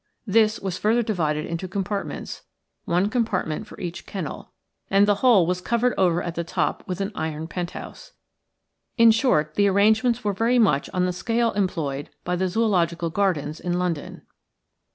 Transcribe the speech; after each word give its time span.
This 0.25 0.59
was 0.59 0.79
further 0.79 1.03
divided 1.03 1.45
into 1.45 1.67
compartments, 1.67 2.41
one 2.85 3.07
compartment 3.07 3.67
for 3.67 3.79
each 3.79 4.07
kennel, 4.07 4.51
and 4.89 5.07
the 5.07 5.13
whole 5.21 5.45
was 5.45 5.61
covered 5.61 5.93
over 5.95 6.23
at 6.23 6.33
the 6.33 6.43
top 6.43 6.83
with 6.87 7.01
an 7.01 7.11
iron 7.13 7.47
penthouse. 7.47 8.13
In 8.97 9.11
short, 9.11 9.53
the 9.53 9.67
arrangements 9.67 10.23
were 10.23 10.33
very 10.33 10.57
much 10.57 10.89
on 10.91 11.05
the 11.05 11.13
scale 11.13 11.51
employed 11.51 12.09
by 12.23 12.35
the 12.35 12.47
Zoological 12.47 13.11
Gardens 13.11 13.59
in 13.59 13.77
London. 13.77 14.23